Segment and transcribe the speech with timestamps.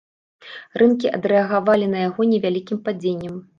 [0.83, 3.41] Рынкі адрэагавалі на яго толькі невялікім падзеннем.